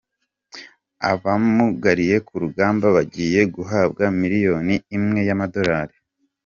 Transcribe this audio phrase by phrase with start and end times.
[1.11, 5.97] Abamugariye ku rugamba bagiye guhabwa miliyoni imwe y’amadorari